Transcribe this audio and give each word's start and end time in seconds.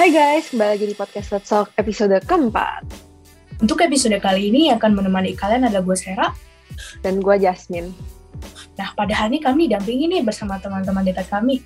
Hai 0.00 0.08
guys, 0.16 0.48
kembali 0.48 0.80
lagi 0.80 0.86
di 0.88 0.96
podcast 0.96 1.28
Let's 1.28 1.52
Talk 1.52 1.76
episode 1.76 2.16
keempat. 2.24 2.88
Untuk 3.60 3.84
episode 3.84 4.16
kali 4.16 4.48
ini 4.48 4.72
akan 4.72 4.96
menemani 4.96 5.36
kalian 5.36 5.68
ada 5.68 5.84
gue 5.84 5.92
Sera. 5.92 6.32
Dan 7.04 7.20
gue 7.20 7.36
Jasmine. 7.36 7.92
Nah, 8.80 8.96
pada 8.96 9.12
hari 9.12 9.36
ini 9.36 9.44
kami 9.44 9.68
dampingi 9.68 10.08
nih 10.08 10.24
bersama 10.24 10.56
teman-teman 10.56 11.04
dekat 11.04 11.28
kami. 11.28 11.60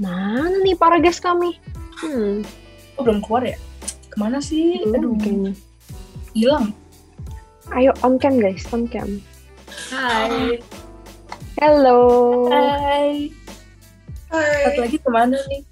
Mana 0.00 0.56
nih 0.64 0.72
para 0.72 0.96
guys 0.96 1.20
kami? 1.20 1.60
Hmm, 2.00 2.40
Oh, 2.96 3.04
belum 3.04 3.20
keluar 3.20 3.44
ya? 3.44 3.60
Ke 4.08 4.16
mana 4.16 4.40
sih? 4.40 4.80
belum 4.80 4.96
Aduh, 4.96 5.12
kayaknya. 5.20 5.52
hilang. 6.32 6.72
Ayo 7.76 7.92
on 8.00 8.16
cam 8.16 8.40
guys, 8.40 8.64
on 8.72 8.88
cam. 8.88 9.20
Hai. 9.92 10.56
Hello. 11.60 12.00
Hai. 12.48 13.28
Satu 14.32 14.80
Hai. 14.80 14.88
lagi 14.88 14.96
ke 14.96 15.10
mana 15.12 15.36
nih? 15.52 15.68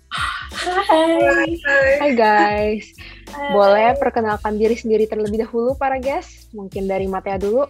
Hai. 0.60 1.56
Hai. 1.64 1.90
Hai 1.96 2.10
guys. 2.12 2.92
Hai. 3.32 3.52
Boleh 3.56 3.96
perkenalkan 3.96 4.60
diri 4.60 4.76
sendiri 4.76 5.08
terlebih 5.08 5.48
dahulu 5.48 5.72
para 5.72 5.96
guys? 5.96 6.52
Mungkin 6.52 6.84
dari 6.84 7.08
Matea 7.08 7.40
dulu. 7.40 7.64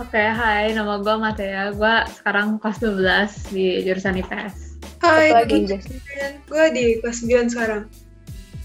Oke, 0.00 0.24
hai, 0.24 0.72
nama 0.72 0.96
gue 1.04 1.14
Matea. 1.20 1.76
Gue 1.76 1.94
sekarang 2.16 2.56
kelas 2.56 2.80
12 2.80 3.52
di 3.52 3.84
jurusan 3.84 4.16
IPS. 4.24 4.80
Hai, 5.04 5.36
lagi. 5.36 5.68
Gue 6.48 6.64
di 6.72 6.96
kelas 7.04 7.20
9 7.20 7.52
sekarang. 7.52 7.82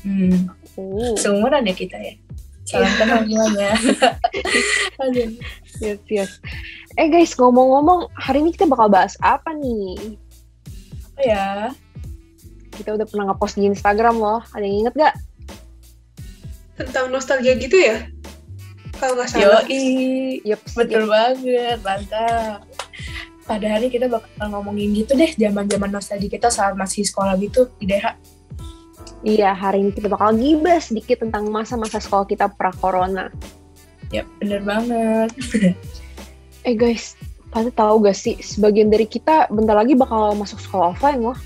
Hmm, 0.07 0.47
Oh, 0.77 1.17
seumuran 1.17 1.65
ya 1.65 1.73
kita 1.73 1.97
ya. 1.97 2.13
Salam 2.69 2.91
kenal 3.01 3.19
semuanya. 3.25 3.71
Yes, 5.77 6.01
yes. 6.09 6.31
Eh 6.97 7.05
guys, 7.09 7.37
ngomong-ngomong, 7.37 8.09
hari 8.17 8.41
ini 8.41 8.49
kita 8.49 8.65
bakal 8.65 8.89
bahas 8.89 9.13
apa 9.21 9.53
nih? 9.53 10.17
Apa 11.13 11.21
ya? 11.21 11.45
Kita 12.77 12.93
udah 12.93 13.05
pernah 13.09 13.33
nge-post 13.33 13.57
di 13.57 13.65
Instagram 13.65 14.21
loh. 14.21 14.45
Ada 14.53 14.63
yang 14.63 14.77
inget 14.85 14.93
gak? 14.93 15.13
Tentang 16.77 17.09
nostalgia 17.09 17.57
gitu 17.57 17.73
ya? 17.73 18.05
Kalau 18.97 19.13
nggak 19.17 19.29
salah. 19.29 19.65
Yoi. 19.65 20.41
Yups, 20.45 20.73
Betul 20.77 21.09
banget, 21.09 21.77
mantap. 21.81 22.65
Pada 23.47 23.65
hari 23.65 23.87
kita 23.87 24.11
bakal 24.11 24.45
ngomongin 24.51 24.91
gitu 24.93 25.15
deh, 25.15 25.31
zaman-zaman 25.33 25.89
nostalgia 25.89 26.29
kita 26.29 26.51
saat 26.51 26.75
masih 26.75 27.05
sekolah 27.07 27.37
gitu 27.39 27.71
di 27.79 27.89
DH. 27.89 28.13
Iya, 29.25 29.55
hari 29.55 29.81
ini 29.81 29.91
kita 29.95 30.11
bakal 30.11 30.37
gibah 30.37 30.77
sedikit 30.77 31.25
tentang 31.25 31.49
masa-masa 31.49 31.97
sekolah 31.97 32.29
kita 32.29 32.51
pra-corona. 32.53 33.33
Ya, 34.13 34.27
bener 34.41 34.61
banget. 34.61 35.31
Eh 36.67 36.75
guys, 36.75 37.15
pada 37.47 37.71
tahu 37.71 38.03
gak 38.03 38.17
sih, 38.17 38.35
sebagian 38.43 38.91
dari 38.91 39.07
kita 39.07 39.47
bentar 39.47 39.71
lagi 39.71 39.95
bakal 39.95 40.35
masuk 40.35 40.59
sekolah 40.59 40.91
offline 40.91 41.23
loh. 41.23 41.37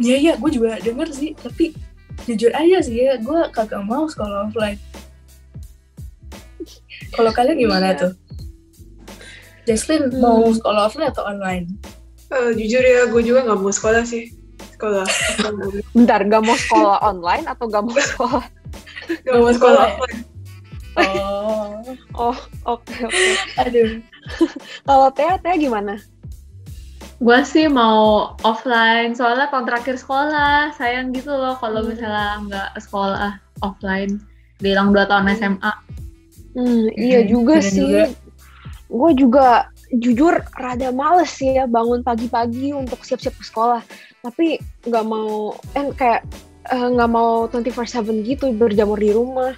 Iya, 0.00 0.16
iya, 0.16 0.32
gue 0.34 0.50
juga 0.50 0.80
denger 0.80 1.08
sih, 1.10 1.30
tapi 1.34 1.76
jujur 2.24 2.50
aja 2.50 2.78
sih 2.80 2.96
ya, 2.98 3.14
gue 3.16 3.40
kagak 3.50 3.82
mau 3.82 4.04
sekolah 4.04 4.48
offline. 4.48 4.80
Kalau 7.10 7.30
kalian 7.30 7.58
gimana 7.58 7.92
Iya. 7.92 7.98
tuh? 7.98 8.12
Jaslyn 9.62 10.08
Hmm. 10.08 10.18
mau 10.18 10.48
sekolah 10.48 10.88
offline 10.88 11.10
atau 11.10 11.24
online? 11.24 11.66
Eh, 12.28 12.50
jujur 12.56 12.80
ya, 12.80 13.06
gue 13.06 13.22
juga 13.22 13.44
nggak 13.44 13.58
mau 13.58 13.68
sekolah 13.68 14.02
sih. 14.02 14.32
Sekolah. 14.72 15.04
Bentar, 15.96 16.24
gak 16.24 16.40
mau 16.40 16.56
sekolah 16.56 16.96
online 17.02 17.44
atau 17.44 17.68
gak 17.68 17.84
mau 17.84 17.92
sekolah? 17.92 18.44
mau 19.28 19.50
sekolah 19.50 19.52
sekolah 19.52 19.82
ya? 19.82 19.92
offline. 19.92 20.20
Oh, 20.96 21.80
Oh, 22.12 22.36
oke, 22.66 22.92
oke. 23.04 23.30
aduh. 23.56 24.00
Kalau 24.82 25.08
Tea, 25.12 25.36
Tea 25.38 25.56
gimana? 25.56 25.96
Gue 27.20 27.44
sih 27.44 27.68
mau 27.68 28.32
offline, 28.40 29.12
soalnya 29.12 29.52
kontrak 29.52 29.84
akhir 29.84 30.00
sekolah. 30.00 30.72
Sayang 30.72 31.12
gitu 31.12 31.28
loh 31.30 31.52
kalau 31.60 31.84
Hmm. 31.84 31.92
misalnya 31.92 32.28
nggak 32.48 32.70
sekolah 32.80 33.32
offline. 33.60 34.16
Bilang 34.56 34.92
2 34.92 35.04
tahun 35.04 35.28
SMA. 35.36 35.72
Hmm, 36.56 36.88
iya 36.96 37.20
Hmm, 37.20 37.28
juga 37.28 37.60
bener 37.60 37.68
sih. 37.68 37.92
Gue 38.88 39.10
juga 39.14 39.68
jujur 39.92 40.40
rada 40.56 40.88
males 40.90 41.30
sih 41.30 41.54
ya 41.54 41.68
bangun 41.68 42.00
pagi-pagi 42.00 42.72
untuk 42.72 43.04
siap-siap 43.04 43.36
ke 43.36 43.44
sekolah. 43.44 43.84
Tapi 44.20 44.56
nggak 44.82 45.04
mau, 45.04 45.54
eh 45.76 45.92
kayak 45.92 46.24
nggak 46.66 47.10
mau 47.10 47.44
24/7 47.46 48.24
gitu 48.24 48.48
berjamur 48.52 48.96
di 48.96 49.12
rumah. 49.12 49.52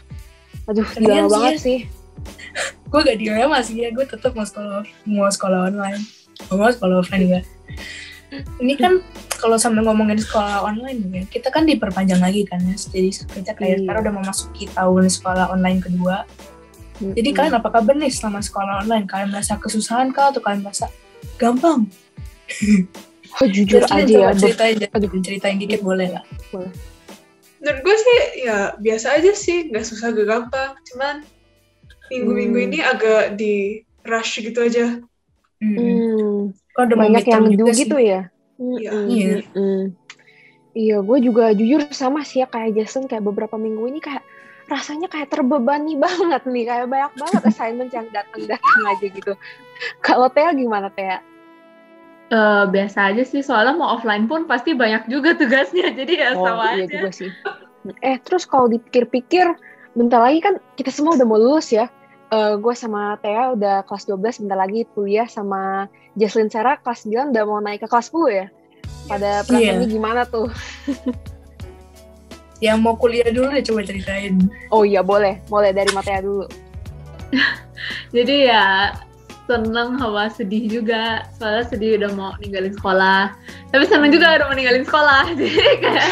Aduh, 0.67 0.87
gila 0.95 1.27
sih 1.27 1.31
banget 1.31 1.55
ya. 1.55 1.59
sih. 1.59 1.79
Gue 2.93 3.01
gak 3.03 3.19
dilema 3.19 3.59
sih 3.65 3.81
ya, 3.81 3.89
gue 3.89 4.05
tetap 4.05 4.37
mau 4.37 4.45
sekolah 4.45 4.85
mau 5.09 5.25
sekolah 5.25 5.73
online. 5.73 6.05
Gak 6.47 6.57
mau 6.57 6.69
sekolah 6.69 6.97
offline 6.99 7.23
juga. 7.23 7.41
Ini 8.33 8.75
kan 8.77 8.93
kalau 9.37 9.61
sambil 9.61 9.85
ngomongin 9.85 10.17
sekolah 10.17 10.65
online 10.65 10.99
ya, 11.11 11.23
kita 11.29 11.51
kan 11.51 11.69
diperpanjang 11.69 12.19
lagi 12.19 12.47
kan 12.47 12.63
ya. 12.63 12.73
Jadi 12.73 13.09
kita 13.13 13.53
kayak 13.53 13.77
Iya. 13.77 13.79
sekarang 13.85 14.01
udah 14.03 14.15
memasuki 14.17 14.65
tahun 14.71 15.05
sekolah 15.07 15.45
online 15.51 15.79
kedua. 15.79 16.25
Jadi 17.03 17.29
Mm-mm. 17.29 17.37
kalian 17.37 17.55
apa 17.59 17.69
kabar 17.69 17.95
nih 17.95 18.09
selama 18.09 18.39
sekolah 18.39 18.87
online? 18.87 19.05
Kalian 19.05 19.35
merasa 19.35 19.59
kesusahan 19.59 20.15
kah 20.15 20.31
atau 20.31 20.39
kalian 20.39 20.63
merasa 20.63 20.87
gampang? 21.37 21.91
Oh, 23.41 23.49
jujur 23.49 23.81
aja 23.83 24.05
ya, 24.05 24.29
coba 24.29 24.31
ber- 24.31 24.39
ceritain, 24.39 24.77
Aduh. 24.93 25.11
ceritain 25.25 25.57
dikit 25.57 25.81
boleh 25.81 26.13
lah. 26.13 26.25
Menurut 26.53 27.79
gue 27.81 27.97
sih, 27.97 28.21
ya 28.45 28.77
biasa 28.77 29.19
aja 29.19 29.33
sih. 29.33 29.73
Nggak 29.73 29.87
susah, 29.89 30.13
gak 30.13 30.29
gampang. 30.29 30.71
Cuman 30.93 31.15
minggu-minggu 32.09 32.59
Hmm. 32.59 32.67
ini 32.71 32.79
agak 32.81 33.35
di 33.35 33.81
rush 34.05 34.39
gitu 34.39 34.61
aja. 34.63 35.01
Hmm. 35.59 35.79
Kok 36.73 36.83
udah 36.89 36.97
mau 36.97 37.03
banyak 37.05 37.25
yang 37.29 37.45
do 37.57 37.67
sih. 37.71 37.85
gitu 37.85 37.97
ya. 38.01 38.21
Iya. 38.57 38.91
Mm-mm, 38.93 39.07
Iya. 39.09 39.37
Iya, 40.73 40.97
gue 41.05 41.19
juga 41.21 41.53
jujur 41.53 41.85
sama 41.93 42.25
sih 42.25 42.41
ya 42.41 42.49
kayak 42.49 42.73
Jason 42.81 43.05
kayak 43.05 43.29
beberapa 43.29 43.61
minggu 43.61 43.93
ini 43.93 44.01
kayak 44.01 44.25
rasanya 44.73 45.13
kayak 45.13 45.29
terbebani 45.29 46.01
banget 46.05 46.43
nih, 46.49 46.65
kayak 46.65 46.87
banyak 46.89 47.13
banget 47.21 47.43
assignment 47.45 47.93
yang 47.93 48.09
datang-datang 48.09 48.81
aja 48.89 49.07
gitu. 49.13 49.33
Kalau 50.01 50.33
Tea 50.33 50.49
gimana 50.57 50.89
Tea? 50.89 51.21
Eh, 52.33 52.65
biasa 52.73 53.13
aja 53.13 53.23
sih, 53.29 53.45
soalnya 53.45 53.77
mau 53.77 53.93
offline 53.93 54.25
pun 54.25 54.49
pasti 54.49 54.73
banyak 54.73 55.05
juga 55.13 55.37
tugasnya. 55.37 55.93
Jadi 55.99 56.13
ya 56.17 56.33
Oh 56.33 56.49
sama 56.49 56.73
iya 56.73 56.89
aja. 56.89 56.97
juga 56.97 57.11
sih. 57.13 57.29
Eh 58.01 58.17
terus 58.25 58.49
kalau 58.49 58.73
dipikir-pikir, 58.73 59.53
bentar 59.93 60.25
lagi 60.25 60.41
kan 60.41 60.57
kita 60.81 60.89
semua 60.89 61.21
udah 61.21 61.27
mau 61.29 61.37
lulus 61.37 61.69
ya. 61.69 61.93
Eh 62.33 62.57
gue 62.57 62.73
sama 62.73 63.21
Tea 63.21 63.53
udah 63.53 63.85
kelas 63.85 64.09
12, 64.09 64.49
bentar 64.49 64.57
lagi 64.57 64.89
kuliah 64.97 65.29
sama 65.29 65.85
Jaslyn 66.17 66.49
Sarah 66.49 66.81
kelas 66.81 67.05
9 67.05 67.29
udah 67.29 67.45
mau 67.45 67.61
naik 67.61 67.85
ke 67.85 67.89
kelas 67.93 68.09
10 68.09 68.33
ya. 68.33 68.47
Pada 69.05 69.45
perasaannya 69.45 69.89
gimana 69.93 70.25
tuh? 70.25 70.49
Yang 72.65 72.79
mau 72.81 72.97
kuliah 72.97 73.29
dulu 73.29 73.53
deh 73.53 73.61
coba 73.61 73.85
ceritain. 73.85 74.49
Oh 74.73 74.81
iya 74.81 75.05
boleh, 75.05 75.45
boleh 75.53 75.77
dari 75.77 75.93
Matea 75.93 76.25
dulu. 76.25 76.49
Jadi 78.17 78.49
ya 78.49 78.97
seneng 79.45 80.01
sama 80.01 80.33
sedih 80.33 80.81
juga. 80.81 81.29
Soalnya 81.37 81.69
sedih 81.69 82.01
udah 82.01 82.11
mau 82.17 82.33
ninggalin 82.41 82.73
sekolah. 82.73 83.37
Tapi 83.77 83.85
seneng 83.85 84.09
juga 84.09 84.41
udah 84.41 84.47
mau 84.49 84.57
ninggalin 84.57 84.89
sekolah. 84.89 85.23
Jadi 85.37 85.53
kayak... 85.85 86.09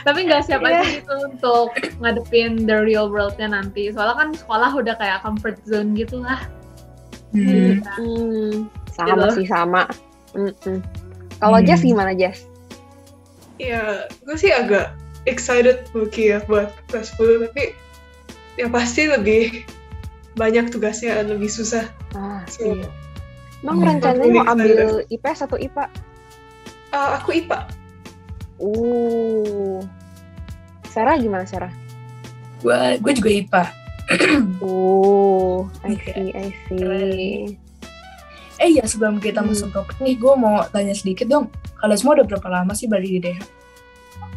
Tapi 0.00 0.24
nggak 0.24 0.42
siap 0.44 0.60
aja 0.60 0.80
Iya. 0.80 1.00
gitu 1.00 1.14
untuk 1.26 1.68
ngadepin 1.98 2.64
the 2.64 2.76
real 2.78 3.06
world-nya 3.06 3.50
nanti. 3.50 3.88
Soalnya 3.90 4.16
kan 4.16 4.28
sekolah 4.32 4.70
udah 4.72 4.94
kayak 4.96 5.20
comfort 5.20 5.60
zone 5.64 5.92
gitu 5.92 6.18
lah. 6.18 6.40
Hmm. 7.30 7.78
Hmm, 7.96 8.66
sama 8.90 9.28
Gitu. 9.28 9.42
sih 9.42 9.46
sama. 9.46 9.82
Mm-mm. 10.32 10.78
Kalau 11.36 11.58
Hmm. 11.58 11.66
Jess 11.66 11.82
gimana 11.82 12.12
Jess? 12.12 12.46
Ya, 13.56 14.08
gue 14.24 14.36
sih 14.36 14.48
agak 14.48 14.96
excited 15.24 15.84
mungkin 15.90 16.24
ya 16.26 16.38
buat 16.44 16.72
kelas 16.88 17.12
10. 17.14 17.44
Tapi 17.46 17.76
ya 18.56 18.66
pasti 18.66 19.04
lebih 19.04 19.62
banyak 20.32 20.70
tugasnya 20.70 21.20
dan 21.20 21.28
lebih 21.30 21.48
susah. 21.48 21.84
Ah, 22.12 22.40
So, 22.46 22.64
iya. 22.72 22.88
Emang 23.60 23.78
Hmm. 23.78 23.88
rencananya 23.92 24.32
mau 24.32 24.46
ambil. 24.48 25.04
IPS 25.06 25.44
atau 25.44 25.54
IPA? 25.54 25.84
ah, 26.90 27.20
aku 27.20 27.36
IPA. 27.36 27.68
Uh. 28.60 29.80
Sarah 30.86 31.16
gimana 31.16 31.42
Sarah? 31.44 31.72
Gue 32.60 32.76
gue 33.00 33.12
juga 33.14 33.30
IPA. 33.32 33.62
Oh, 34.60 35.64
I 35.86 35.94
Iya. 35.94 36.02
see, 36.04 36.28
I 36.30 36.48
see. 36.66 37.56
Eh 38.60 38.76
ya 38.76 38.84
sebelum 38.84 39.16
kita 39.16 39.40
Hmm. 39.40 39.50
masuk 39.50 39.72
topik 39.72 39.96
nih, 39.98 40.14
gue 40.14 40.34
mau 40.36 40.60
tanya 40.68 40.92
sedikit 40.92 41.24
dong. 41.24 41.48
Kalian 41.80 41.96
semua 41.96 42.20
udah 42.20 42.26
berapa 42.28 42.48
lama 42.50 42.76
sih 42.76 42.84
balik 42.84 43.08
di 43.08 43.20
DH? 43.22 43.40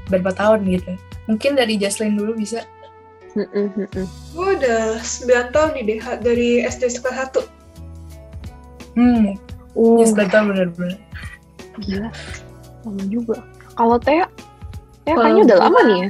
Berapa 0.07 0.31
tahun 0.31 0.63
gitu? 0.63 0.95
Mungkin 1.27 1.55
dari 1.55 1.75
Jaslyn 1.75 2.15
dulu 2.15 2.37
bisa. 2.37 2.63
Mm-mm, 3.33 3.73
mm-mm. 3.75 4.05
Gue 4.31 4.47
udah 4.55 5.01
9 5.01 5.27
tahun 5.51 5.69
di 5.73 5.81
DH 5.89 6.05
dari 6.21 6.61
SD 6.61 7.01
kelas 7.01 7.33
1. 7.33 7.43
Hmm, 8.93 9.33
Uh, 9.73 9.97
ya 9.97 10.05
yes, 10.05 10.13
tahun 10.29 10.53
bener-bener. 10.53 11.01
gila. 11.81 12.09
Lama 12.85 13.03
juga. 13.09 13.41
Kalau 13.73 13.97
Tea 13.99 14.25
Kalau 15.03 15.19
kayaknya 15.19 15.43
udah 15.51 15.57
lama 15.59 15.79
nih 15.83 15.97
ya. 15.97 16.09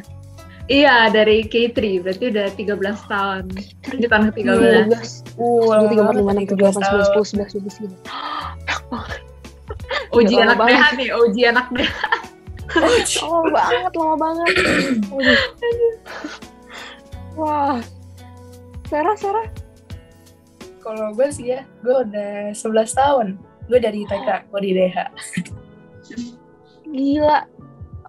Iya, 0.64 0.96
dari 1.12 1.44
K3, 1.44 2.00
berarti 2.00 2.32
udah 2.32 2.48
13 2.56 3.12
tahun. 3.12 3.44
Lanjutan 3.84 4.22
ke 4.32 4.48
13. 4.48 4.96
13. 4.96 5.36
Uh, 5.36 5.76
1, 5.76 5.92
2, 5.92 6.00
3, 6.00 6.08
4, 6.08 6.24
5, 6.24 6.40
6, 6.40 6.56
7, 6.56 6.72
8, 6.72 6.80
9, 6.80 7.04
10, 7.12 7.36
11, 7.36 7.52
12, 7.52 7.84
13. 7.84 8.08
tahun. 8.08 8.32
Banyak 8.64 8.82
banget. 8.94 9.22
Uji 10.18 10.36
Udah 10.38 10.46
lama 10.54 10.64
anak. 10.70 10.78
DH 10.78 10.86
nih, 10.96 11.10
uji 11.10 11.42
anak 11.50 11.68
DH. 11.74 11.98
lama 13.28 13.50
banget 13.54 13.92
lama 13.94 14.16
banget 14.18 14.54
wah 17.38 17.78
Sarah 18.90 19.18
Sarah 19.18 19.48
Kalau 20.84 21.16
gue 21.16 21.32
sih 21.32 21.48
ya, 21.48 21.64
gue 21.80 21.96
udah 21.96 22.52
11 22.52 22.60
tahun. 22.92 23.28
Gue 23.72 23.80
dari 23.80 24.04
TK, 24.04 24.52
gue 24.52 24.60
di 24.60 24.72
DH. 24.76 24.98
gila 26.92 27.48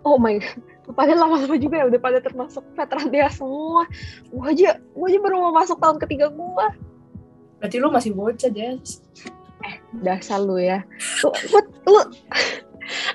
oh 0.05 0.21
my 0.21 0.39
god 0.39 0.75
Padahal 0.93 1.25
lama-lama 1.25 1.57
juga 1.57 1.81
ya 1.81 1.89
udah 1.89 1.97
pada 1.97 2.21
termasuk 2.21 2.61
veteran 2.77 3.09
dia 3.09 3.33
semua. 3.33 3.89
Gua 4.29 4.53
aja, 4.53 4.77
gua 4.93 5.09
aja 5.09 5.19
baru 5.25 5.37
mau 5.41 5.57
masuk 5.57 5.81
tahun 5.81 5.97
ketiga 5.97 6.29
gua. 6.29 6.77
Berarti 7.57 7.81
lu 7.81 7.89
masih 7.89 8.13
bocah, 8.13 8.53
Jess. 8.53 9.01
Dasar 10.05 10.45
lu 10.45 10.61
ya. 10.61 10.85
Lu, 11.25 11.33
lu, 11.33 11.61
lu. 11.89 12.01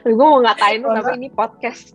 Gue 0.02 0.26
mau 0.26 0.42
ngatain 0.42 0.82
lu, 0.82 0.90
tapi 0.90 1.22
ini 1.22 1.30
podcast. 1.30 1.94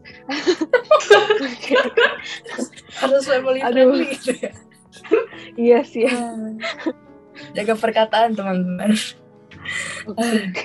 Harus 3.02 3.26
family 3.26 3.58
friendly 3.58 4.14
gitu 4.14 4.30
ya. 4.38 4.52
iya 5.58 5.78
sih 5.82 6.06
ya. 6.06 6.14
Jaga 7.58 7.74
perkataan, 7.74 8.38
teman-teman. 8.38 8.94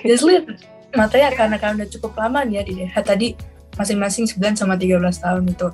Jesslyn, 0.06 0.54
matanya 0.94 1.34
karena 1.34 1.58
kalian 1.58 1.82
udah 1.82 1.90
cukup 1.90 2.14
lama 2.14 2.46
nih 2.46 2.54
ya 2.60 2.62
di 2.62 2.72
DH 2.78 2.94
tadi 3.02 3.28
masing-masing 3.80 4.28
9 4.28 4.60
sama 4.60 4.76
13 4.76 5.00
tahun 5.16 5.48
itu. 5.48 5.72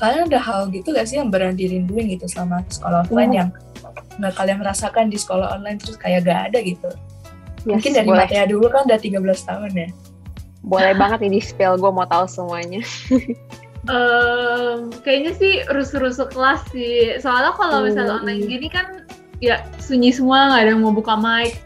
Kalian 0.00 0.32
ada 0.32 0.40
hal 0.40 0.72
gitu 0.72 0.90
gak 0.90 1.04
sih 1.04 1.20
yang 1.20 1.28
benar 1.28 1.52
dirinduin 1.52 2.08
gitu 2.10 2.24
selama 2.26 2.64
sekolah 2.66 3.04
offline 3.04 3.28
Hmm. 3.30 3.38
yang 3.38 3.48
nggak 4.18 4.34
kalian 4.34 4.58
merasakan 4.58 5.08
di 5.08 5.16
sekolah 5.16 5.52
online 5.52 5.76
terus 5.76 5.94
kayak 5.96 6.24
gak 6.24 6.50
ada 6.50 6.58
gitu? 6.64 6.88
Yes, 7.62 7.68
Mungkin 7.68 7.90
dari 7.94 8.08
boleh, 8.08 8.26
Matea 8.26 8.44
dulu 8.48 8.66
kan 8.66 8.88
udah 8.88 8.98
13 8.98 9.20
tahun 9.44 9.70
ya. 9.76 9.88
boleh 10.62 10.94
banget 10.94 11.18
nih 11.22 11.32
di 11.36 11.40
spill. 11.42 11.74
Gue 11.76 11.90
mau 11.90 12.06
tahu 12.06 12.24
semuanya. 12.24 12.80
Em, 13.82 14.94
kayaknya 15.02 15.32
sih 15.34 15.52
rusuh-rusuh 15.66 16.30
kelas 16.30 16.62
sih. 16.70 17.18
Soalnya 17.18 17.50
kalau 17.58 17.82
misalnya 17.82 18.14
Hmm. 18.14 18.22
online 18.22 18.46
gini 18.46 18.68
kan 18.70 18.86
ya 19.42 19.58
sunyi 19.82 20.14
semua, 20.14 20.54
nggak 20.54 20.60
ada 20.62 20.70
yang 20.70 20.82
mau 20.86 20.94
buka 20.94 21.18
mic. 21.18 21.58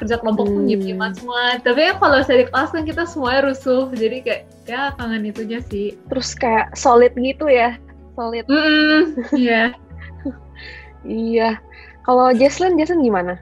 Kerja 0.00 0.16
kelompok 0.16 0.48
pun 0.48 0.64
Hmm. 0.64 0.68
diem-dieman 0.68 1.12
semua. 1.12 1.60
Tapi 1.60 1.80
ya 1.84 1.92
kalau 1.94 2.18
saya 2.24 2.42
di 2.42 2.46
kelas 2.48 2.72
kan 2.72 2.82
kita 2.82 3.04
semuanya 3.04 3.40
rusuh. 3.46 3.92
Jadi 3.92 4.16
kayak 4.24 4.42
ya 4.64 4.96
kangen 4.96 5.28
itunya 5.28 5.60
sih. 5.62 5.92
Terus 6.08 6.32
kayak 6.32 6.72
solid 6.72 7.12
gitu 7.14 7.46
ya. 7.46 7.76
Solid. 8.16 8.48
Mm-mm, 8.48 9.00
Iya. 9.36 9.76
Iya. 11.00 11.56
Kalau 12.02 12.32
Jesslyn, 12.32 12.76
Jesslyn 12.76 13.00
gimana? 13.00 13.40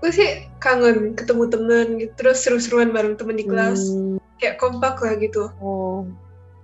Gue 0.00 0.12
sih 0.12 0.28
kangen 0.60 1.12
ketemu 1.12 1.44
temen 1.48 1.86
gitu, 1.96 2.12
terus 2.16 2.44
seru-seruan 2.44 2.92
bareng 2.92 3.16
temen 3.16 3.36
di 3.36 3.44
kelas. 3.44 3.80
Hmm, 3.88 4.16
Kayak 4.36 4.60
kompak 4.60 5.00
lah 5.00 5.16
gitu. 5.16 5.48
Oh, 5.58 6.04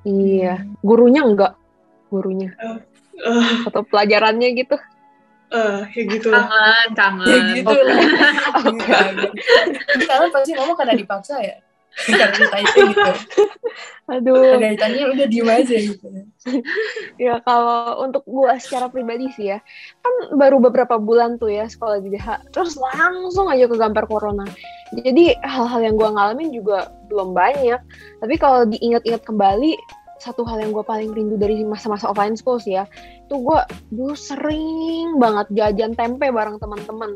iya. 0.04 0.60
Gurunya 0.80 1.24
enggak? 1.24 1.56
Gurunya. 2.08 2.52
Eh, 2.52 2.76
Atau 3.64 3.84
pelajarannya 3.88 4.52
gitu. 4.54 4.76
Eh, 5.52 5.78
ya 5.92 6.02
gitu 6.08 6.28
lah. 6.32 6.44
Kangen, 6.48 6.90
kangen. 6.96 7.26
Ya 7.28 7.38
gitu 7.60 7.76
lah. 7.84 7.98
Oke. 8.66 8.92
Ini 9.96 10.04
Kalian 10.08 10.30
pasti 10.32 10.50
ngomong 10.56 10.76
karena 10.76 10.94
dipaksa 10.96 11.36
ya? 11.38 11.56
karena 11.92 12.36
ditanya 12.36 12.72
gitu. 12.72 13.12
Aduh. 14.10 14.56
Karena 14.56 14.68
ditanya 14.74 15.02
udah 15.12 15.26
diem 15.28 15.48
aja 15.48 15.76
gitu. 15.76 16.06
Ya 17.22 17.38
kalau 17.46 18.02
untuk 18.02 18.26
gua 18.26 18.58
secara 18.58 18.90
pribadi 18.90 19.30
sih 19.38 19.54
ya, 19.54 19.62
kan 20.02 20.34
baru 20.34 20.58
beberapa 20.58 20.98
bulan 20.98 21.38
tuh 21.38 21.54
ya 21.54 21.70
sekolah 21.70 22.02
di 22.02 22.18
DH, 22.18 22.50
terus 22.50 22.74
langsung 22.74 23.46
aja 23.46 23.70
ke 23.70 23.76
gambar 23.78 24.04
corona. 24.10 24.46
Jadi 24.90 25.38
hal-hal 25.38 25.80
yang 25.86 25.94
gua 25.94 26.10
ngalamin 26.18 26.50
juga 26.50 26.90
belum 27.06 27.30
banyak. 27.30 27.78
Tapi 28.18 28.34
kalau 28.42 28.66
diingat-ingat 28.66 29.22
kembali, 29.22 29.78
satu 30.22 30.46
hal 30.46 30.62
yang 30.62 30.70
gua 30.70 30.86
paling 30.86 31.10
rindu 31.10 31.34
dari 31.34 31.66
masa-masa 31.66 32.06
offline 32.06 32.38
school 32.38 32.62
sih 32.62 32.78
ya, 32.78 32.86
itu 33.26 33.34
gua 33.42 33.66
dulu 33.90 34.14
sering 34.14 35.18
banget 35.18 35.50
jajan 35.50 35.98
tempe 35.98 36.30
bareng 36.30 36.62
teman-teman, 36.62 37.10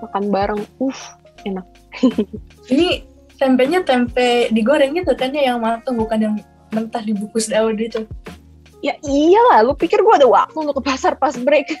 makan 0.00 0.24
bareng, 0.32 0.60
uh 0.80 1.00
enak. 1.44 1.66
Ini 2.72 3.04
tempenya 3.36 3.84
tempe 3.84 4.48
digoreng 4.50 4.96
gitu 4.96 5.12
kan 5.12 5.30
ya 5.36 5.52
yang 5.52 5.60
matang 5.60 6.00
bukan 6.00 6.18
yang 6.18 6.34
mentah 6.72 7.04
dibungkus 7.04 7.52
daun 7.52 7.76
itu. 7.76 8.08
Ya 8.80 8.96
iyalah, 9.04 9.60
lu 9.68 9.76
pikir 9.76 10.00
gua 10.00 10.16
ada 10.16 10.24
waktu 10.24 10.56
untuk 10.56 10.80
ke 10.80 10.88
pasar 10.88 11.20
pas 11.20 11.36
break? 11.36 11.68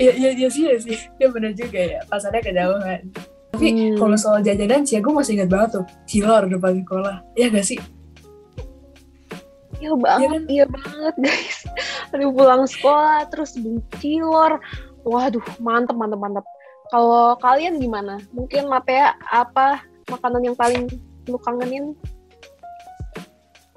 Iya 0.00 0.16
iya 0.16 0.30
iya 0.32 0.48
sih 0.48 0.64
iya 0.64 0.80
sih. 0.80 0.96
Ya 1.20 1.28
benar 1.28 1.52
juga 1.52 1.76
ya. 1.76 2.00
Pasarnya 2.08 2.40
kejauhan. 2.40 3.12
Tapi 3.52 3.66
Hmm. 3.68 3.96
kalau 4.00 4.16
soal 4.16 4.40
jajanan 4.40 4.88
sih, 4.88 4.96
gue 5.00 5.12
masih 5.12 5.36
ingat 5.36 5.52
banget 5.52 5.68
tuh 5.76 5.84
cilor 6.08 6.48
depan 6.48 6.80
sekolah. 6.80 7.16
Iya 7.36 7.52
gak 7.52 7.66
sih? 7.68 7.76
Iya 9.78 9.94
banget, 9.94 10.42
iya 10.50 10.64
banget 10.66 11.14
guys. 11.22 11.58
Aduh 12.14 12.34
pulang 12.34 12.66
sekolah 12.66 13.30
terus 13.30 13.54
beli 13.54 13.78
cilor. 14.02 14.58
Waduh, 15.06 15.44
mantep 15.62 15.94
mantep 15.94 16.18
mantep. 16.18 16.44
Kalau 16.90 17.38
kalian 17.38 17.78
gimana? 17.78 18.18
Mungkin 18.34 18.66
Matea 18.66 19.14
apa 19.30 19.84
makanan 20.10 20.42
yang 20.50 20.56
paling 20.58 20.90
lu 21.28 21.38
kangenin? 21.44 21.94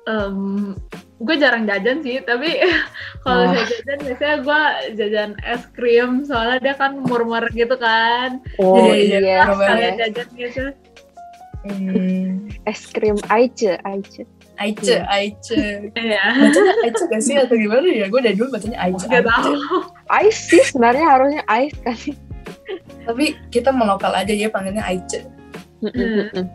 Em, 0.10 0.74
gue 1.22 1.36
jarang 1.38 1.70
jajan 1.70 2.02
sih, 2.02 2.18
tapi 2.26 2.58
kalau 3.24 3.54
saya 3.54 3.66
jajan 3.70 4.00
biasanya 4.02 4.38
gue 4.42 4.62
jajan 4.98 5.32
es 5.46 5.64
krim, 5.78 6.26
soalnya 6.26 6.58
dia 6.58 6.74
kan 6.74 6.98
murmur 7.06 7.46
gitu 7.54 7.78
kan. 7.78 8.42
Oh 8.58 8.90
Iya, 8.90 8.98
iya, 8.98 9.20
iya, 9.22 9.40
iya. 9.46 9.76
Ya. 9.78 9.92
jajan 10.10 10.28
gitu. 10.34 10.64
Hmm. 11.62 12.50
es 12.72 12.82
krim 12.90 13.22
Aice, 13.30 13.78
Aice. 13.86 14.26
Aice, 14.60 15.02
Aice. 15.08 15.90
Iya. 15.96 16.22
Bacanya 16.38 16.74
Aice 16.84 17.04
gak 17.08 17.22
sih 17.24 17.36
atau 17.36 17.56
gimana 17.56 17.88
ya? 17.88 18.06
Gue 18.08 18.22
dari 18.22 18.36
dulu 18.36 18.54
bacanya 18.54 18.78
Aice. 18.84 19.06
Gak 19.06 19.24
Aice. 19.24 19.30
tahu. 19.30 19.54
Ais 20.12 20.38
sih 20.38 20.64
sebenarnya 20.66 21.06
harusnya 21.08 21.44
Ais 21.48 21.74
kan. 21.82 21.98
Tapi 23.08 23.26
kita 23.50 23.74
melokal 23.74 24.14
aja 24.14 24.30
ya 24.30 24.48
panggilnya 24.48 24.86
Aice. 24.86 25.26
Hmm. 25.82 26.46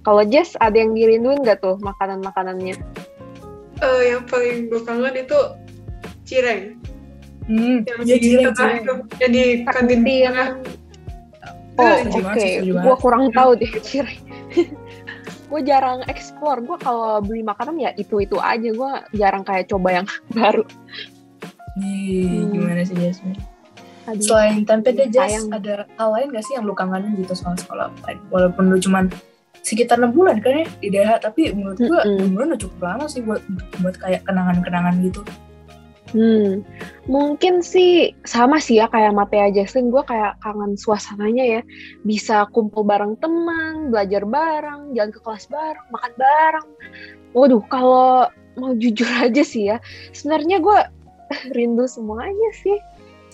Kalau 0.00 0.22
Jess 0.24 0.54
ada 0.62 0.78
yang 0.78 0.94
dirinduin 0.94 1.42
gak 1.42 1.60
tuh 1.60 1.76
makanan-makanannya? 1.82 2.78
Eh, 3.76 4.02
yang 4.08 4.24
paling 4.24 4.72
gue 4.72 4.80
kangen 4.80 5.14
itu 5.18 5.38
cireng. 6.24 6.80
Hmm, 7.46 7.86
Yang 7.86 7.98
iya 8.02 8.16
di 8.16 8.28
cireng, 8.50 8.84
yang 9.20 9.30
di 9.30 9.44
kantin 9.68 10.00
tengah. 10.02 10.48
Oh 11.76 11.92
setuju 12.00 12.24
oke, 12.24 12.40
setuju 12.40 12.72
gue 12.80 12.94
kurang 13.04 13.24
tahu 13.30 13.50
deh 13.60 13.70
cireng. 13.86 14.20
Gue 15.46 15.60
jarang 15.62 16.02
explore. 16.06 16.60
Gue 16.60 16.76
kalau 16.76 17.18
beli 17.20 17.40
makanan 17.40 17.76
ya 17.76 17.90
itu-itu 17.94 18.36
aja. 18.36 18.68
Gue 18.68 18.92
jarang 19.12 19.42
kayak 19.42 19.66
coba 19.66 20.02
yang 20.02 20.06
baru. 20.36 20.64
Ih, 21.76 22.40
Hmm. 22.40 22.52
gimana 22.52 22.80
sih 22.82 22.96
Jasmine? 22.96 23.36
Aduh. 24.06 24.22
Selain 24.22 24.62
tempe 24.62 24.94
deh, 24.94 25.10
Jas, 25.10 25.44
ada 25.50 25.84
hal 25.98 26.08
lain 26.14 26.30
gak 26.30 26.46
sih 26.46 26.54
yang 26.54 26.64
lu 26.64 26.72
kangenin 26.72 27.18
gitu 27.18 27.34
soal 27.34 27.52
sekolah? 27.54 27.90
Walaupun 28.30 28.70
lu 28.70 28.78
cuman 28.78 29.10
sekitar 29.60 29.98
6 29.98 30.14
bulan 30.14 30.38
kan 30.38 30.62
ya 30.62 30.66
di 30.78 30.88
DH, 30.88 31.10
tapi 31.20 31.50
menurut 31.50 31.74
gua 31.76 32.06
Mm-mm. 32.06 32.30
6 32.30 32.34
bulan 32.38 32.46
udah 32.54 32.60
cukup 32.62 32.78
lama 32.80 33.04
sih 33.10 33.20
buat 33.20 33.42
buat 33.82 33.98
kayak 33.98 34.22
kenangan-kenangan 34.22 34.94
gitu. 35.02 35.20
Hmm, 36.14 36.62
mungkin 37.10 37.66
sih 37.66 38.14
sama 38.22 38.62
sih 38.62 38.78
ya 38.78 38.86
kayak 38.86 39.10
Matea 39.10 39.50
Jaslyn, 39.50 39.90
gue 39.90 40.02
kayak 40.06 40.38
kangen 40.38 40.78
suasananya 40.78 41.58
ya. 41.58 41.60
Bisa 42.06 42.46
kumpul 42.54 42.86
bareng 42.86 43.18
teman, 43.18 43.90
belajar 43.90 44.22
bareng, 44.22 44.94
jalan 44.94 45.10
ke 45.10 45.18
kelas 45.18 45.50
bareng, 45.50 45.86
makan 45.90 46.12
bareng. 46.14 46.66
Waduh, 47.34 47.62
kalau 47.66 48.30
mau 48.54 48.72
jujur 48.78 49.08
aja 49.26 49.42
sih 49.42 49.66
ya, 49.74 49.82
sebenarnya 50.14 50.62
gue 50.62 50.78
rindu 51.58 51.90
semuanya 51.90 52.50
sih. 52.54 52.78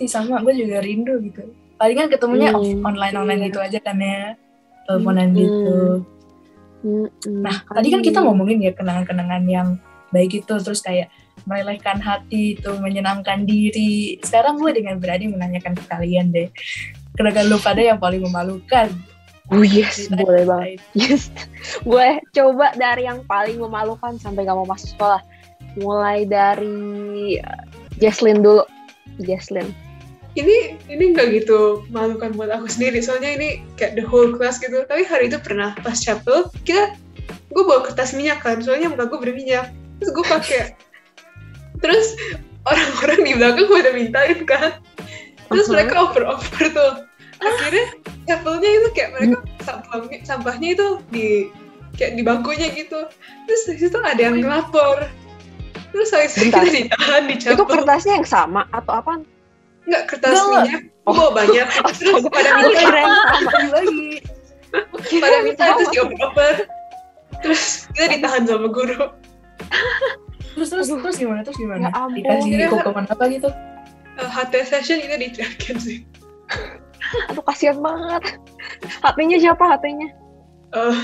Sih 0.01 0.09
sama, 0.09 0.41
gue 0.41 0.57
juga 0.57 0.81
rindu 0.81 1.21
gitu. 1.21 1.53
Palingan 1.77 2.09
ketemunya 2.09 2.57
Hmm, 2.57 2.81
online-online 2.89 3.41
iya. 3.43 3.49
gitu 3.53 3.59
aja 3.61 3.79
kan 3.85 4.01
ya. 4.01 4.39
Teleponan 4.89 5.29
Hmm. 5.35 5.39
gitu. 5.39 5.77
Mm-mm. 6.83 7.39
Nah, 7.47 7.63
tadi 7.71 7.95
kan 7.95 8.03
kita 8.03 8.19
ngomongin 8.27 8.59
ya 8.59 8.75
kenangan-kenangan 8.75 9.43
yang 9.47 9.69
baik 10.11 10.43
itu, 10.43 10.55
terus 10.59 10.83
kayak 10.83 11.13
melelehkan 11.45 11.99
hati, 11.99 12.59
itu 12.59 12.71
menyenangkan 12.79 13.45
diri. 13.45 14.19
Sekarang 14.23 14.59
gue 14.59 14.73
dengan 14.75 14.99
berani 14.99 15.31
menanyakan 15.31 15.75
ke 15.79 15.85
kalian 15.91 16.31
deh, 16.31 16.49
kenangan 17.17 17.47
lu 17.49 17.59
pada 17.61 17.83
yang 17.83 17.99
paling 17.99 18.23
memalukan. 18.23 18.91
Oh 19.53 19.61
yes, 19.61 20.09
Ceritain, 20.09 20.25
boleh 20.25 20.45
banget. 20.49 20.79
Yes, 20.97 21.29
gue 21.89 22.09
coba 22.33 22.73
dari 22.79 23.05
yang 23.05 23.21
paling 23.29 23.61
memalukan 23.61 24.17
sampai 24.17 24.49
gak 24.49 24.57
mau 24.57 24.65
masuk 24.65 24.97
sekolah. 24.97 25.21
Mulai 25.77 26.25
dari 26.25 27.37
uh, 27.43 27.65
Jaslyn 28.01 28.41
dulu. 28.41 28.65
Jaslyn. 29.21 29.69
Ini 30.33 30.81
ini 30.89 31.13
nggak 31.13 31.45
gitu 31.45 31.85
malukan 31.93 32.33
buat 32.33 32.49
aku 32.49 32.65
sendiri. 32.65 33.05
Soalnya 33.05 33.37
ini 33.37 33.49
kayak 33.77 34.01
the 34.01 34.05
whole 34.05 34.33
class 34.33 34.57
gitu. 34.57 34.81
Tapi 34.89 35.05
hari 35.05 35.29
itu 35.29 35.37
pernah 35.37 35.77
pas 35.85 36.01
chapel, 36.01 36.49
kita 36.65 36.97
gue 37.53 37.63
bawa 37.67 37.85
kertas 37.85 38.17
minyak 38.17 38.41
kan. 38.41 38.57
Soalnya 38.65 38.89
muka 38.89 39.13
gue 39.13 39.21
berminyak. 39.21 39.69
Terus 40.01 40.11
gue 40.17 40.25
pakai. 40.25 40.61
Terus 41.83 42.15
orang-orang 42.63 43.21
di 43.27 43.33
belakang 43.35 43.67
pada 43.69 43.91
mintain 43.93 44.39
kan. 44.47 44.71
Terus 45.51 45.67
Uh-huh. 45.69 45.75
mereka 45.77 45.95
over-over 46.01 46.65
tuh. 46.71 46.93
Akhirnya 47.43 47.87
chapelnya 48.25 48.71
itu 48.71 48.89
kayak 48.95 49.11
mereka 49.13 49.37
sampahnya, 49.61 50.17
sampahnya 50.23 50.69
itu 50.73 50.87
di 51.11 51.27
kayak 51.95 52.17
di 52.17 52.23
bangkunya 52.23 52.71
gitu. 52.73 53.05
Terus 53.45 53.63
di 53.69 53.77
situ 53.77 53.99
ada 53.99 54.17
yang 54.17 54.39
ngelapor. 54.39 55.11
Terus 55.93 56.09
habis 56.09 56.33
itu 56.39 56.49
kita 56.49 56.65
ditahan 56.65 57.23
Itu 57.29 57.53
dicabut 57.53 57.67
kertasnya 57.69 58.23
yang 58.23 58.29
sama 58.29 58.65
atau 58.71 58.97
apa? 58.97 59.21
nggak 59.83 60.03
kertas 60.09 60.31
Enggak. 60.33 60.63
minyak. 60.65 60.83
Bawa 61.03 61.29
banyak. 61.35 61.67
Terus 61.99 62.23
pada 62.31 62.51
minta. 62.63 63.03
Lagi. 63.75 64.23
pada 65.21 65.37
minta 65.45 65.65
terus 65.77 65.91
dioper-oper 65.93 66.55
terus 67.45 67.63
kita 67.93 68.07
ditahan 68.09 68.49
sama 68.49 68.73
guru 68.73 69.13
Terus 70.53 70.69
terus 70.69 70.89
Aduh. 70.89 71.01
terus 71.01 71.17
gimana? 71.17 71.41
Terus 71.43 71.57
gimana? 71.57 71.89
Ya 71.89 71.91
ampun. 71.95 72.17
Dikasih 72.19 72.69
hukuman 72.71 73.05
apa 73.07 73.25
gitu? 73.29 73.49
Eh, 74.13 74.29
HT 74.29 74.55
session 74.67 74.99
kita 75.01 75.17
diteriakin 75.17 75.77
sih 75.81 75.99
Aduh 77.33 77.41
kasihan 77.43 77.81
banget. 77.81 78.37
HP-nya 79.01 79.37
siapa 79.41 79.65
HP-nya? 79.67 80.09
Eh, 80.73 80.97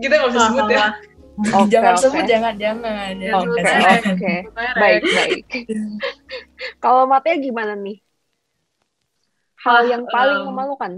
kita 0.00 0.12
nggak 0.14 0.30
bisa 0.30 0.40
sebut 0.48 0.68
ya 0.68 0.86
Oke, 1.56 1.72
jangan 1.72 1.96
oke. 1.96 2.02
sebut, 2.04 2.24
jangan, 2.28 2.54
jangan. 2.60 3.16
jangan 3.16 3.48
Oke, 3.48 3.60
kasih. 3.64 4.12
oke. 4.12 4.34
Baik, 4.76 5.00
baik. 5.08 5.42
Kalau 6.84 7.08
Matea 7.08 7.40
gimana 7.40 7.72
nih? 7.72 7.96
Hal 9.56 9.80
Wah, 9.80 9.88
yang 9.88 10.02
paling 10.04 10.36
em, 10.36 10.46
memalukan? 10.52 10.92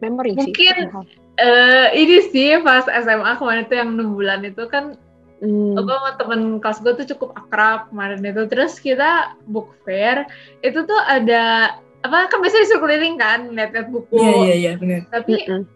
Memory 0.00 0.32
Mungkin- 0.40 0.88
sih. 0.88 1.20
Eh, 1.36 1.86
ini 1.96 2.16
sih 2.28 2.60
pas 2.60 2.84
SMA 2.84 3.36
kemarin 3.36 3.64
itu 3.64 3.74
yang 3.76 3.92
6 3.92 4.08
bulan 4.08 4.40
itu 4.40 4.64
kan 4.68 4.96
Hmm. 5.42 5.74
gue 5.74 5.90
sama 5.90 6.14
temen 6.14 6.40
kelas 6.62 6.78
gue 6.78 6.92
tuh 7.02 7.06
cukup 7.18 7.34
akrab 7.34 7.90
kemarin 7.90 8.22
itu 8.22 8.46
terus 8.46 8.78
kita 8.78 9.34
book 9.50 9.74
fair 9.82 10.22
itu 10.62 10.86
tuh 10.86 11.00
ada 11.02 11.74
apa 12.06 12.30
kan 12.30 12.38
biasanya 12.38 12.62
disuruh 12.62 12.82
keliling 12.86 13.18
kan 13.18 13.50
lihat-lihat 13.50 13.90
buku 13.90 14.22
Iya, 14.22 14.30
iya, 14.38 14.54
iya, 14.54 14.72
benar. 14.78 15.02
tapi 15.10 15.42
Mm-mm. 15.42 15.66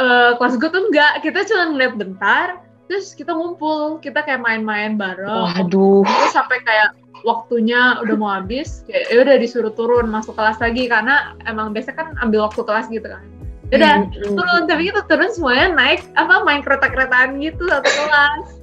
eh, 0.00 0.32
kelas 0.40 0.56
gue 0.56 0.68
tuh 0.72 0.82
enggak 0.88 1.12
kita 1.20 1.44
cuma 1.44 1.76
ngeliat 1.76 1.94
bentar 2.00 2.46
terus 2.88 3.12
kita 3.12 3.36
ngumpul 3.36 4.00
kita 4.00 4.24
kayak 4.24 4.40
main-main 4.40 4.96
bareng 4.96 5.28
Waduh. 5.60 6.08
terus 6.08 6.32
sampai 6.32 6.64
kayak 6.64 6.96
waktunya 7.28 8.00
udah 8.00 8.16
mau 8.16 8.32
habis 8.32 8.80
kayak 8.88 9.12
ya 9.12 9.16
udah 9.28 9.36
disuruh 9.36 9.76
turun 9.76 10.08
masuk 10.08 10.40
kelas 10.40 10.56
lagi 10.56 10.88
karena 10.88 11.36
emang 11.44 11.76
biasa 11.76 11.92
kan 11.92 12.16
ambil 12.24 12.48
waktu 12.48 12.64
kelas 12.64 12.88
gitu 12.88 13.12
kan 13.12 13.20
Ya 13.68 13.76
udah 13.80 13.94
Mm-mm. 14.08 14.36
turun 14.40 14.62
tapi 14.68 14.88
kita 14.88 15.04
turun 15.04 15.28
semuanya 15.32 15.72
naik 15.72 16.00
apa 16.16 16.44
main 16.44 16.64
kereta-keretaan 16.64 17.40
gitu 17.40 17.68
satu 17.68 17.88
kelas 17.88 18.60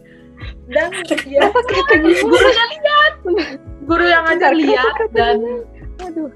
dan 0.70 0.90
ya 1.28 1.50
gurunya 2.24 2.66
lihat 2.70 3.14
guru 3.84 4.06
yang 4.06 4.24
ngajar 4.26 4.54
lihat 4.54 4.96
dan 5.12 5.38
Aduh. 6.00 6.30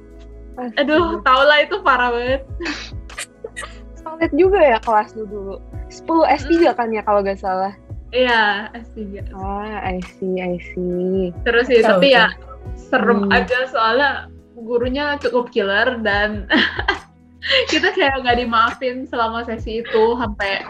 aduh 0.76 1.18
tau 1.22 1.42
lah 1.46 1.62
itu 1.62 1.78
parah 1.82 2.10
banget 2.12 2.42
Solid 4.04 4.32
juga 4.36 4.60
ya 4.60 4.78
kelas 4.84 5.16
lu 5.16 5.24
dulu. 5.24 5.56
10 5.88 6.04
S3 6.44 6.52
kan 6.76 6.92
ya 6.92 7.00
kalau 7.02 7.24
gak 7.24 7.40
salah. 7.40 7.72
iya 8.12 8.68
S3 8.76 9.32
Ah, 9.32 9.80
I 9.80 10.04
see, 10.20 10.38
I 10.38 10.60
see. 10.76 11.32
terus 11.48 11.72
sih 11.72 11.80
Tahu, 11.80 11.98
tapi 11.98 12.12
ya 12.12 12.28
serem 12.76 13.26
Hmm. 13.26 13.34
aja 13.34 13.64
soalnya 13.66 14.28
gurunya 14.54 15.16
cukup 15.18 15.50
killer 15.50 16.04
dan 16.04 16.46
kita 17.72 17.90
kayak 17.92 18.22
nggak 18.22 18.38
dimaafin 18.38 19.08
selama 19.08 19.42
sesi 19.44 19.82
itu 19.82 20.04
sampai 20.20 20.62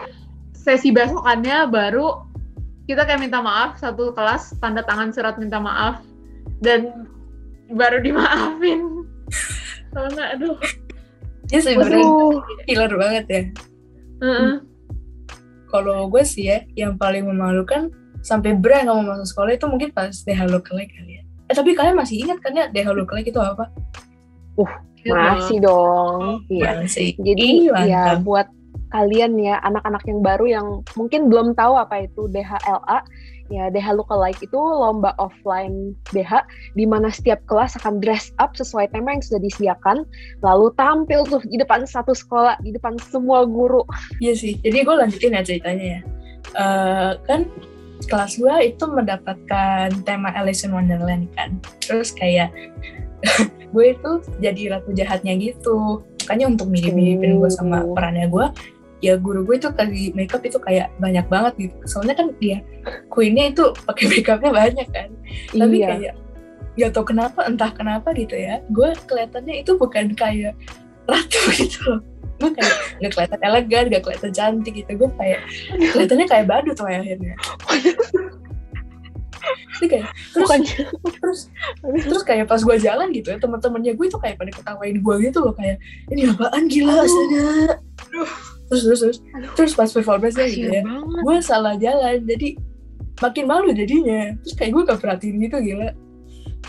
sesi 0.54 0.88
besokannya 0.88 1.68
baru 1.68 2.22
kita 2.84 3.02
kayak 3.08 3.20
minta 3.24 3.40
maaf 3.40 3.80
satu 3.80 4.12
kelas 4.12 4.56
tanda 4.60 4.84
tangan 4.84 5.12
surat 5.12 5.36
minta 5.40 5.56
maaf 5.56 6.04
dan 6.60 7.08
baru 7.72 8.00
dimaafin 8.04 9.04
soalnya 9.92 10.36
aduh 10.36 10.56
Dia 11.44 11.60
sebenarnya 11.60 12.08
killer 12.64 12.92
banget 12.96 13.24
ya. 13.28 13.42
Heeh. 14.24 14.64
Kalau 15.68 16.08
gue 16.08 16.24
sih 16.24 16.48
ya, 16.48 16.64
yang 16.72 16.96
paling 16.96 17.28
memalukan 17.28 17.92
sampai 18.24 18.56
berani 18.56 18.88
nggak 18.88 18.96
mau 18.96 19.12
masuk 19.12 19.28
sekolah 19.28 19.52
itu 19.52 19.68
mungkin 19.68 19.92
pas 19.92 20.08
DH 20.24 20.40
lookalike 20.48 20.88
kali 20.96 21.20
ya. 21.20 21.22
Eh 21.52 21.54
tapi 21.54 21.76
kalian 21.76 22.00
masih 22.00 22.24
ingat 22.24 22.40
kan 22.40 22.56
ya 22.56 22.72
DH 22.72 22.96
lookalike 22.96 23.28
itu 23.28 23.40
apa? 23.44 23.68
Gitu. 25.04 25.12
Masih 25.12 25.60
dong. 25.60 26.48
Iya. 26.48 26.80
Masih. 26.80 27.12
Jadi 27.20 27.44
Ih, 27.44 27.68
ya 27.68 28.16
mantap. 28.16 28.24
buat 28.24 28.48
kalian 28.92 29.38
ya 29.40 29.58
anak-anak 29.64 30.02
yang 30.04 30.20
baru 30.20 30.44
yang 30.46 30.66
mungkin 30.98 31.32
belum 31.32 31.56
tahu 31.56 31.74
apa 31.78 32.04
itu 32.04 32.28
DHLA 32.30 32.98
ya 33.52 33.68
DH 33.68 34.00
Lookalike 34.00 34.40
itu 34.40 34.56
lomba 34.56 35.12
offline 35.20 35.92
DH 36.16 36.48
di 36.72 36.88
mana 36.88 37.12
setiap 37.12 37.44
kelas 37.44 37.76
akan 37.76 38.00
dress 38.00 38.32
up 38.40 38.56
sesuai 38.56 38.88
tema 38.92 39.12
yang 39.12 39.20
sudah 39.20 39.40
disediakan 39.44 40.08
lalu 40.40 40.72
tampil 40.80 41.28
tuh 41.28 41.44
di 41.44 41.60
depan 41.60 41.84
satu 41.84 42.16
sekolah 42.16 42.56
di 42.64 42.72
depan 42.72 42.96
semua 43.12 43.44
guru 43.44 43.84
Iya 44.20 44.32
sih. 44.32 44.56
Jadi 44.64 44.80
gue 44.80 44.94
lanjutin 44.96 45.36
ya 45.36 45.42
ceritanya 45.44 45.86
ya. 45.86 46.00
Eh, 46.56 47.12
kan 47.28 47.40
kelas 48.08 48.40
gue 48.40 48.54
itu 48.64 48.84
mendapatkan 48.88 49.88
tema 50.08 50.32
Alice 50.32 50.64
in 50.64 50.72
Wonderland 50.72 51.28
kan. 51.36 51.60
Terus 51.84 52.16
kayak 52.16 52.48
gue 53.74 53.84
itu 53.92 54.10
jadi 54.40 54.78
ratu 54.78 54.90
jahatnya 54.96 55.36
gitu. 55.36 56.00
Makanya 56.24 56.56
untuk 56.56 56.72
mirip-miripin 56.72 57.36
gue 57.36 57.50
sama 57.52 57.84
Oh. 57.84 57.92
perannya 57.92 58.32
gue, 58.32 58.46
ya 59.04 59.20
guru 59.20 59.44
gue 59.44 59.60
itu 59.60 59.68
kasih 59.68 60.16
makeup 60.16 60.40
itu 60.40 60.56
kayak 60.56 60.88
banyak 60.96 61.28
banget 61.28 61.52
gitu. 61.68 61.76
Soalnya 61.84 62.16
kan 62.16 62.32
dia 62.40 62.64
queennya 63.12 63.52
itu 63.52 63.76
pakai 63.84 64.04
makeupnya 64.08 64.50
banyak 64.50 64.88
kan. 64.88 65.08
Tapi 65.52 65.76
iya 65.76 65.88
kayak 65.92 66.14
gak 66.74 66.90
tau 66.96 67.04
kenapa, 67.06 67.44
entah 67.44 67.70
kenapa 67.76 68.16
gitu 68.16 68.34
ya. 68.34 68.64
Gue 68.72 68.96
kelihatannya 69.04 69.60
itu 69.60 69.76
bukan 69.76 70.16
kayak 70.16 70.56
ratu 71.04 71.40
gitu 71.60 71.78
loh. 71.84 72.00
Gue 72.40 72.50
kayak 72.56 72.72
gak 73.04 73.12
kelihatan 73.12 73.40
elegan, 73.44 73.84
gak 73.92 74.02
kelihatan 74.08 74.32
cantik 74.32 74.72
gitu. 74.72 74.90
Gue 74.96 75.10
kayak 75.20 75.40
kelihatannya 75.92 76.26
kayak 76.26 76.46
badut 76.48 76.74
tuh 76.74 76.88
akhirnya. 76.88 77.36
Jadi 79.74 79.86
kayak 79.90 80.06
terus 80.32 80.48
bukan 80.48 80.60
terus 81.20 81.40
terus 82.08 82.22
kayak 82.24 82.46
pas 82.48 82.62
gue 82.62 82.76
jalan 82.80 83.10
gitu 83.12 83.34
ya 83.34 83.38
teman-temannya 83.42 83.92
gue 83.92 84.06
itu 84.06 84.16
kayak 84.16 84.40
pada 84.40 84.48
ketawain 84.54 84.96
gue 85.02 85.14
gitu 85.20 85.38
loh 85.44 85.52
kayak 85.52 85.76
ini 86.08 86.30
apaan 86.30 86.64
gila 86.70 87.04
Aduh. 88.14 88.30
terus 88.70 88.82
terus 88.86 89.00
terus. 89.02 89.18
Aduh. 89.34 89.50
terus 89.58 89.72
pas 89.74 89.90
performance-nya 89.90 90.46
gitu 90.46 90.70
ya 90.70 90.82
gue 91.26 91.36
salah 91.42 91.74
jalan 91.74 92.22
jadi 92.22 92.54
makin 93.22 93.44
malu 93.46 93.70
jadinya. 93.70 94.34
Terus 94.42 94.54
kayak 94.58 94.70
gue 94.74 94.82
gak 94.90 95.00
perhatiin 95.02 95.36
gitu 95.38 95.56
gila. 95.62 95.90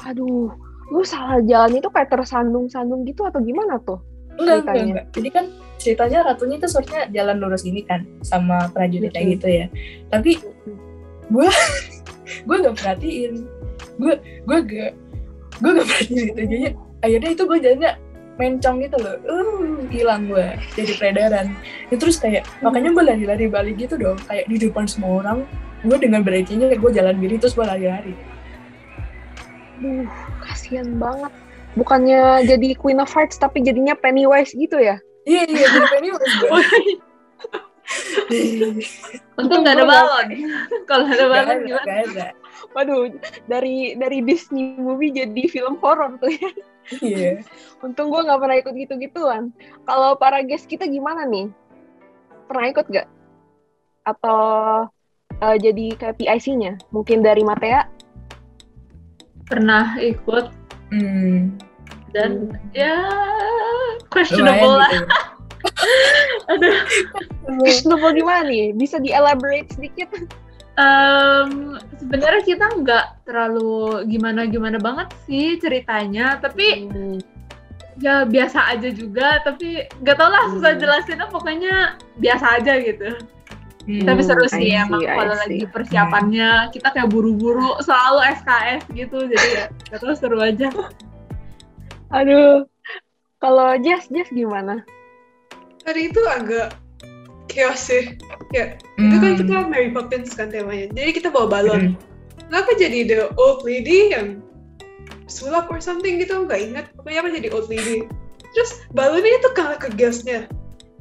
Aduh 0.05 0.49
lu 0.93 1.01
salah 1.01 1.41
jalan 1.49 1.81
itu 1.81 1.89
kayak 1.89 2.13
tersandung-sandung 2.13 3.01
gitu 3.09 3.25
atau 3.25 3.41
gimana 3.41 3.81
tuh 3.81 3.97
enggak 4.37 4.61
enggak 4.61 4.73
Ceritanya. 4.75 4.85
enggak. 4.85 5.05
Jadi 5.17 5.29
kan 5.33 5.45
ceritanya 5.81 6.19
ratunya 6.29 6.55
itu 6.61 6.67
seharusnya 6.69 7.01
jalan 7.09 7.35
lurus 7.41 7.63
ini 7.65 7.81
kan 7.85 8.05
sama 8.21 8.69
prajuritnya 8.69 9.23
gitu 9.25 9.47
ya. 9.49 9.65
Tapi 10.13 10.37
gue 11.33 11.49
gue 12.45 12.55
gak 12.61 12.75
perhatiin. 12.77 13.33
Gue 13.97 14.13
gue 14.45 14.57
gak 14.61 14.91
gue 15.55 15.69
gak 15.71 15.87
perhatiin 15.89 16.23
gitu 16.29 16.41
jadi 16.45 16.67
akhirnya 17.01 17.29
itu 17.33 17.43
gue 17.47 17.57
jalannya 17.63 17.91
mencong 18.35 18.83
gitu 18.83 18.97
loh. 18.99 19.15
Uh 19.25 19.87
hilang 19.89 20.27
gue. 20.27 20.47
Jadi 20.75 20.91
peredaran. 20.99 21.47
Ya, 21.89 21.95
terus 21.95 22.19
kayak 22.19 22.43
makanya 22.59 22.91
gue 22.91 23.03
lari-lari 23.03 23.45
balik 23.47 23.75
gitu 23.79 23.95
dong. 23.95 24.19
Kayak 24.27 24.45
di 24.51 24.57
depan 24.59 24.85
semua 24.89 25.23
orang 25.23 25.47
gue 25.85 25.97
dengan 26.01 26.25
berartinya 26.25 26.67
gue 26.73 26.91
jalan 26.91 27.15
diri 27.21 27.37
terus 27.37 27.53
gue 27.53 27.65
lari-lari. 27.65 28.13
Duh, 29.79 30.07
kasihan 30.43 30.87
banget. 30.97 31.31
Bukannya 31.75 32.47
jadi 32.47 32.75
Queen 32.79 33.03
of 33.03 33.11
Hearts 33.11 33.35
tapi 33.35 33.59
jadinya 33.59 33.93
Pennywise 33.99 34.55
gitu 34.55 34.79
ya? 34.79 34.95
iya 35.25 35.41
iya 35.49 35.65
jadi 35.73 35.87
Pennywise 35.89 36.23
untung 39.37 39.61
nggak 39.61 39.77
ada 39.77 39.85
balon. 39.85 40.27
Kalau 40.89 41.05
ada 41.05 41.25
Gak 41.25 41.29
balon 41.29 41.57
gimana? 41.65 42.01
gak. 42.13 42.33
Waduh, 42.73 43.13
dari 43.45 43.93
dari 43.95 44.19
Disney 44.25 44.73
movie 44.81 45.13
jadi 45.13 45.45
film 45.47 45.77
horor 45.79 46.17
tuh 46.17 46.33
ya. 46.33 46.49
Iya. 47.01 47.41
Untung 47.85 48.09
gue 48.13 48.21
nggak 48.21 48.39
pernah 48.41 48.57
ikut 48.57 48.73
gitu-gituan. 48.73 49.53
Kalau 49.85 50.17
para 50.17 50.41
guest 50.45 50.69
kita 50.69 50.85
gimana 50.85 51.25
nih? 51.25 51.49
Pernah 52.45 52.65
ikut 52.69 52.85
gak? 52.89 53.07
Atau 54.05 54.39
eh, 55.41 55.57
jadi 55.57 55.85
kayak 55.97 56.17
PIC-nya? 56.21 56.77
Mungkin 56.93 57.25
dari 57.25 57.41
Matea? 57.41 57.89
pernah 59.45 59.93
ikut 60.01 60.49
Hmm. 60.93 61.57
dan 62.13 62.53
ya 62.77 62.93
Lumayan 62.93 64.05
questionable 64.13 64.73
lah 64.77 64.89
gitu. 64.93 65.05
aduh 66.51 66.77
Questionable 67.61 68.13
gimana 68.13 68.41
nih? 68.49 68.73
Bisa 68.73 68.97
di-elaborate 68.97 69.69
sedikit? 69.73 70.09
Em, 70.75 71.79
sebenarnya 72.01 72.43
kita 72.43 72.65
nggak 72.83 73.05
terlalu 73.23 74.03
gimana 74.11 74.43
gimana 74.43 74.75
banget 74.75 75.07
sih 75.23 75.55
ceritanya 75.55 76.35
tapi 76.43 76.91
Hmm, 76.91 77.17
ya 78.03 78.27
biasa 78.27 78.75
aja 78.75 78.91
juga 78.91 79.39
tapi 79.47 79.87
nggak 80.03 80.15
tau 80.19 80.27
lah 80.27 80.51
susah 80.51 80.75
Hmm. 80.75 80.81
jelasinnya 80.83 81.27
pokoknya 81.31 81.95
biasa 82.19 82.59
aja 82.59 82.75
gitu 82.83 83.07
Hmm. 83.87 84.03
tapi 84.03 84.19
seru 84.19 84.43
sih 84.51 84.67
see, 84.67 84.75
emang 84.75 84.99
kalau 84.99 85.35
lagi 85.39 85.63
persiapannya 85.69 86.73
kita 86.75 86.91
kayak 86.91 87.07
buru-buru 87.07 87.79
selalu 87.79 88.35
SKS 88.35 88.83
gitu 88.91 89.17
jadi 89.31 89.47
ya 89.55 89.65
nggak 89.93 89.99
tahu 90.03 90.11
seru 90.17 90.43
aja 90.43 90.67
Aduh. 92.11 92.67
Kalau 93.39 93.75
Jess, 93.83 94.07
Jess 94.09 94.29
gimana? 94.31 94.81
Hari 95.85 96.01
itu 96.09 96.21
agak 96.27 96.75
chaos 97.47 97.79
sih. 97.79 98.17
kayak 98.53 98.79
itu 98.97 99.15
kan 99.19 99.31
Hmm. 99.35 99.39
kita 99.41 99.55
Mary 99.67 99.89
Poppins 99.91 100.31
kan 100.33 100.49
temanya. 100.49 100.89
Jadi 100.93 101.11
kita 101.13 101.29
bawa 101.31 101.47
balon. 101.49 101.93
Hmm. 101.93 101.97
kenapa 102.45 102.77
jadi 102.77 103.09
the 103.09 103.19
old 103.41 103.65
lady 103.65 104.13
yang 104.13 104.39
sulap 105.25 105.65
or 105.69 105.81
something 105.81 106.21
gitu? 106.21 106.45
Nggak 106.45 106.61
ingat. 106.61 106.85
Pokoknya 106.93 107.19
apa 107.25 107.29
jadi 107.33 107.47
old 107.53 107.67
lady? 107.69 108.05
Terus 108.53 108.71
balonnya 108.93 109.33
itu 109.41 109.49
kena 109.57 109.75
ke 109.75 109.89
gasnya 109.97 110.45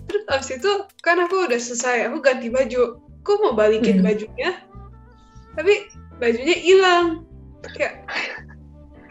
terus 0.04 0.24
abis 0.30 0.48
itu 0.60 0.70
kan 1.02 1.16
aku 1.18 1.48
udah 1.48 1.58
selesai. 1.58 2.06
Aku 2.06 2.20
ganti 2.20 2.52
baju. 2.52 3.00
Aku 3.24 3.32
mau 3.40 3.56
balikin 3.56 3.98
Hmm. 3.98 4.06
bajunya? 4.06 4.62
Tapi 5.56 5.88
bajunya 6.20 6.56
hilang. 6.60 7.24
Kayak 7.74 8.04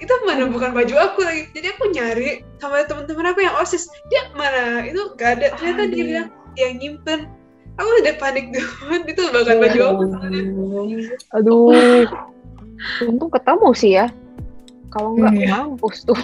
itu 0.03 0.13
mana 0.27 0.51
bukan 0.51 0.75
baju 0.75 0.95
aku 0.99 1.23
lagi 1.23 1.47
jadi 1.55 1.71
aku 1.79 1.95
nyari 1.95 2.43
sama 2.59 2.83
teman-teman 2.83 3.31
aku 3.31 3.39
yang 3.39 3.55
osis 3.55 3.87
dia 4.11 4.27
mana 4.35 4.83
itu 4.83 5.15
gak 5.15 5.39
ada 5.39 5.55
ternyata 5.55 5.83
dia 5.87 6.03
bilang 6.03 6.27
dia 6.53 6.67
nyimpen 6.75 7.31
aku 7.79 7.89
udah 8.03 8.15
panik 8.19 8.51
duluan 8.53 9.01
itu 9.11 9.21
bukan 9.31 9.57
baju 9.57 9.79
aku 9.81 10.03
soalnya. 10.13 10.43
Aduh. 11.33 12.05
Untung 13.07 13.31
ketemu 13.31 13.69
sih 13.73 13.91
ya. 13.97 14.05
Kalau 14.93 15.17
nggak 15.17 15.33
Iya. 15.33 15.49
mampus 15.57 16.05
tuh. 16.05 16.21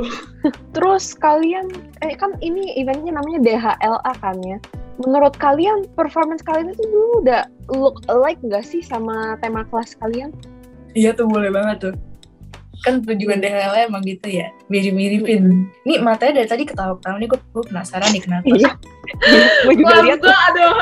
Terus 0.74 1.12
kalian, 1.12 1.68
eh 2.00 2.16
kan 2.16 2.32
ini 2.40 2.72
eventnya 2.80 3.20
namanya 3.20 3.44
DHLA 3.44 4.12
kan 4.24 4.36
ya. 4.40 4.56
Menurut 5.04 5.36
kalian 5.36 5.84
performance 5.92 6.40
kalian 6.40 6.72
itu 6.72 6.88
dulu 6.88 7.20
udah 7.20 7.44
look 7.68 8.00
alike 8.08 8.40
nggak 8.40 8.64
sih 8.64 8.80
sama 8.80 9.36
tema 9.44 9.68
kelas 9.68 9.92
kalian? 10.00 10.32
Iya 10.96 11.12
tuh 11.12 11.28
boleh 11.28 11.52
banget 11.52 11.92
tuh. 11.92 11.94
Kan 12.86 13.02
tujuan 13.02 13.42
DHL 13.42 13.90
emang 13.90 14.02
gitu 14.06 14.30
ya, 14.30 14.48
mirip-miripin. 14.70 15.66
Nih 15.82 15.98
matanya 15.98 16.42
dari 16.42 16.48
tadi 16.48 16.62
ketawa-ketawa 16.62 17.18
nih, 17.18 17.28
gue, 17.30 17.40
gue 17.40 17.64
penasaran 17.66 18.10
nih 18.14 18.22
kenapa. 18.22 18.46
Iya. 18.46 18.70
Gue 19.64 19.74
juga 19.80 20.04
lihat 20.04 20.20
gue 20.20 20.36
aduh, 20.52 20.74